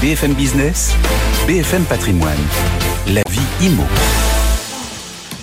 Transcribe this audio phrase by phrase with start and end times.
[0.00, 0.94] BFM Business,
[1.48, 2.38] BFM Patrimoine,
[3.08, 3.82] la vie IMO.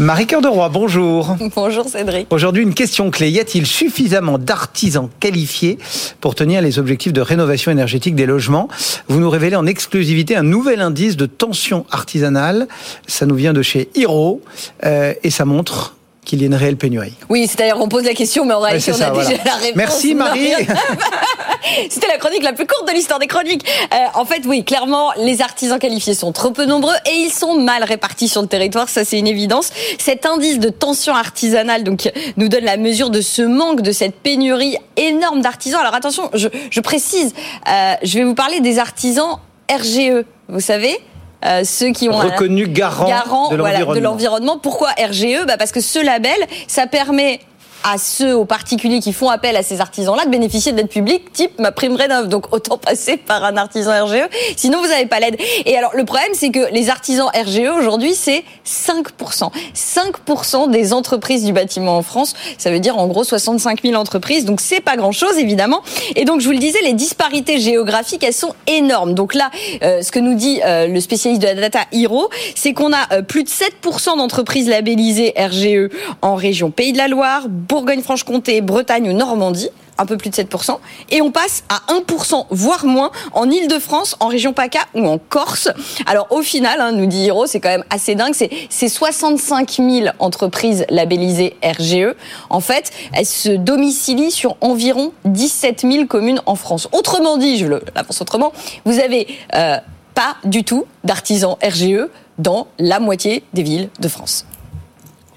[0.00, 1.36] Marie Cœur de Roi, bonjour.
[1.54, 2.26] Bonjour Cédric.
[2.32, 3.30] Aujourd'hui, une question clé.
[3.30, 5.78] Y a-t-il suffisamment d'artisans qualifiés
[6.20, 8.66] pour tenir les objectifs de rénovation énergétique des logements?
[9.06, 12.66] Vous nous révélez en exclusivité un nouvel indice de tension artisanale.
[13.06, 14.42] Ça nous vient de chez Hiro
[14.84, 15.94] euh, et ça montre
[16.24, 17.14] qu'il y a une réelle pénurie.
[17.28, 19.76] Oui, c'est-à-dire qu'on pose la question, mais en réalité, on a déjà la réponse.
[19.76, 20.50] Merci Marie.
[21.90, 23.66] C'était la chronique la plus courte de l'histoire des chroniques.
[23.92, 27.54] Euh, en fait, oui, clairement, les artisans qualifiés sont trop peu nombreux et ils sont
[27.54, 28.88] mal répartis sur le territoire.
[28.88, 29.70] Ça, c'est une évidence.
[29.98, 34.16] Cet indice de tension artisanale, donc, nous donne la mesure de ce manque, de cette
[34.16, 35.80] pénurie énorme d'artisans.
[35.80, 37.34] Alors attention, je, je précise,
[37.68, 39.38] euh, je vais vous parler des artisans
[39.70, 40.24] RGE.
[40.48, 40.98] Vous savez,
[41.44, 44.58] euh, ceux qui ont reconnu garant, garant de l'environnement.
[44.58, 47.40] Pourquoi RGE bah Parce que ce label, ça permet
[47.84, 51.58] à ceux, aux particuliers qui font appel à ces artisans-là de bénéficier d'aide publique type
[51.58, 52.28] ma prime rénov.
[52.28, 55.36] Donc autant passer par un artisan RGE, sinon vous n'avez pas l'aide.
[55.64, 59.50] Et alors le problème, c'est que les artisans RGE aujourd'hui, c'est 5%.
[59.74, 64.44] 5% des entreprises du bâtiment en France, ça veut dire en gros 65 000 entreprises.
[64.44, 65.82] Donc c'est pas grand-chose évidemment.
[66.16, 69.14] Et donc je vous le disais, les disparités géographiques, elles sont énormes.
[69.14, 69.50] Donc là,
[69.82, 73.12] euh, ce que nous dit euh, le spécialiste de la data Hiro, c'est qu'on a
[73.12, 75.90] euh, plus de 7% d'entreprises labellisées RGE
[76.22, 80.78] en région Pays de la Loire, Bourgogne-Franche-Comté, Bretagne ou Normandie un peu plus de 7%,
[81.10, 85.68] et on passe à 1%, voire moins, en Ile-de-France, en région PACA ou en Corse.
[86.06, 90.08] Alors au final, hein, nous dit Hiro, c'est quand même assez dingue, c'est 65 000
[90.18, 92.14] entreprises labellisées RGE.
[92.48, 96.88] En fait, elles se domicilient sur environ 17 000 communes en France.
[96.92, 98.52] Autrement dit, je l'avance autrement,
[98.86, 99.76] vous avez euh,
[100.14, 104.46] pas du tout d'artisans RGE dans la moitié des villes de France.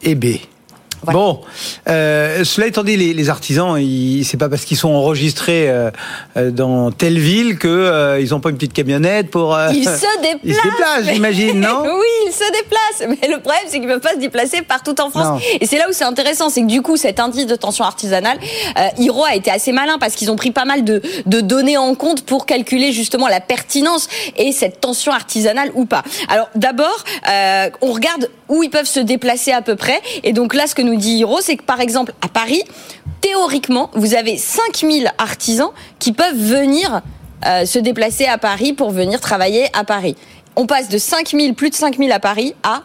[0.04, 0.38] Eh bien,
[1.12, 1.42] Bon,
[1.90, 3.78] euh, cela étant dit, les, les artisans,
[4.24, 5.92] c'est pas parce qu'ils sont enregistrés euh,
[6.38, 9.56] euh dans telle ville que euh, ils ont pas une petite camionnette pour.
[9.56, 10.40] Euh, ils se déplacent.
[10.44, 13.18] Ils se déplacent, j'imagine, non Oui, ils se déplacent.
[13.22, 15.42] Mais le problème, c'est qu'ils peuvent pas se déplacer partout en France.
[15.60, 18.38] Et c'est là où c'est intéressant, c'est que du coup, cet indice de tension artisanale,
[18.98, 21.96] Hiro a été assez malin parce qu'ils ont pris pas mal de, de données en
[21.96, 24.08] compte pour calculer justement la pertinence
[24.38, 26.04] et cette tension artisanale ou pas.
[26.30, 27.04] Alors d'abord,
[27.82, 30.00] on regarde où ils peuvent se déplacer à peu près.
[30.24, 32.64] Et donc là, ce que nous dit Hiro, c'est que par exemple à Paris,
[33.22, 37.02] théoriquement, vous avez 5000 artisans qui peuvent venir
[37.46, 40.16] euh, se déplacer à Paris pour venir travailler à Paris.
[40.56, 42.84] On passe de 5000, plus de 5000 à Paris à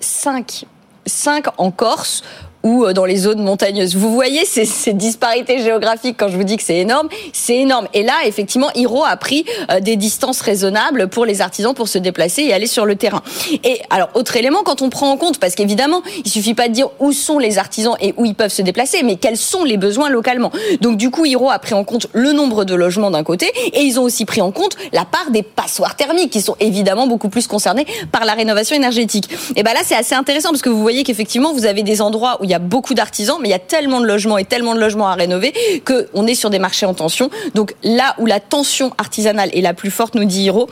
[0.00, 0.64] 5.
[1.06, 2.22] 5 en Corse
[2.66, 3.96] euh, dans les zones montagneuses.
[3.96, 7.86] Vous voyez ces, ces, disparités géographiques quand je vous dis que c'est énorme, c'est énorme.
[7.94, 11.98] Et là, effectivement, Hiro a pris euh, des distances raisonnables pour les artisans pour se
[11.98, 13.22] déplacer et aller sur le terrain.
[13.64, 16.72] Et alors, autre élément, quand on prend en compte, parce qu'évidemment, il suffit pas de
[16.72, 19.76] dire où sont les artisans et où ils peuvent se déplacer, mais quels sont les
[19.76, 20.50] besoins localement.
[20.80, 23.82] Donc, du coup, Hiro a pris en compte le nombre de logements d'un côté et
[23.82, 27.28] ils ont aussi pris en compte la part des passoires thermiques qui sont évidemment beaucoup
[27.28, 29.28] plus concernés par la rénovation énergétique.
[29.56, 32.38] Et ben là, c'est assez intéressant parce que vous voyez qu'effectivement, vous avez des endroits
[32.40, 34.74] où il y a beaucoup d'artisans, mais il y a tellement de logements et tellement
[34.74, 35.52] de logements à rénover
[35.84, 37.30] qu'on est sur des marchés en tension.
[37.54, 40.68] Donc là où la tension artisanale est la plus forte, nous dit Hiro,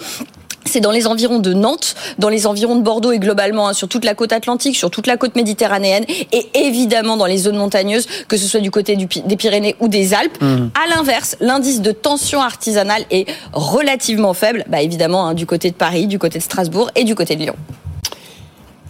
[0.65, 3.89] c'est dans les environs de Nantes, dans les environs de Bordeaux et globalement hein, sur
[3.89, 8.07] toute la côte atlantique, sur toute la côte méditerranéenne et évidemment dans les zones montagneuses,
[8.29, 10.41] que ce soit du côté des Pyrénées ou des Alpes.
[10.41, 10.69] Mmh.
[10.75, 15.77] À l'inverse, l'indice de tension artisanale est relativement faible, bah évidemment hein, du côté de
[15.77, 17.57] Paris, du côté de Strasbourg et du côté de Lyon.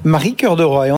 [0.05, 0.93] Marie Cœur de Roy.